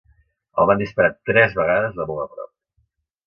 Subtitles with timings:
[0.61, 2.51] El van disparar tres vegades de molt a prop.